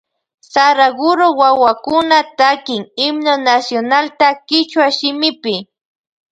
[0.53, 5.55] Saraguro wawakuna takin himno nacionalta kichwa shimipi.